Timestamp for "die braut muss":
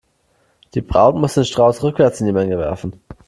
0.73-1.35